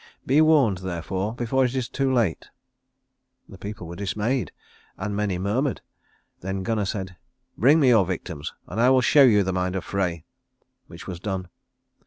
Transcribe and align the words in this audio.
Be 0.25 0.41
warned 0.41 0.79
therefore, 0.79 1.35
before 1.35 1.63
it 1.63 1.75
is 1.75 1.87
too 1.87 2.11
late." 2.11 2.49
The 3.47 3.59
people 3.59 3.85
were 3.85 3.95
dismayed, 3.95 4.51
and 4.97 5.15
many 5.15 5.37
murmured. 5.37 5.81
Then 6.39 6.63
Gunnar 6.63 6.85
said, 6.85 7.17
"Bring 7.55 7.79
me 7.79 7.89
your 7.89 8.07
victims, 8.07 8.51
and 8.65 8.81
I 8.81 8.89
will 8.89 9.01
show 9.01 9.21
you 9.21 9.43
the 9.43 9.53
mind 9.53 9.75
of 9.75 9.83
Frey"; 9.85 10.25
which 10.87 11.05
was 11.05 11.19
done. 11.19 11.49